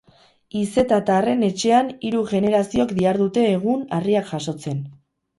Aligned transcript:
Izetatarren 0.59 1.43
etxean 1.47 1.91
hiru 2.09 2.23
generaziok 2.31 2.93
dihardute 3.01 3.43
egun 3.51 3.83
harriak 3.99 4.31
jasotzen. 4.33 4.81